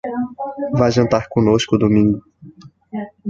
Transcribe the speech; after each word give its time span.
Vá 0.79 0.87
jantar 0.95 1.25
conosco 1.35 1.77
domingo. 1.83 2.19